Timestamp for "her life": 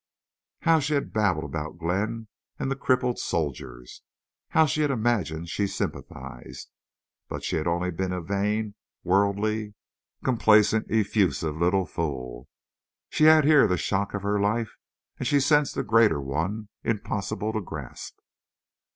14.23-14.75